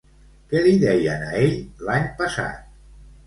Què 0.53 0.61
li 0.67 0.71
deien 0.83 1.25
a 1.27 1.29
ell 1.41 1.53
l'any 1.89 2.09
passat? 2.23 2.75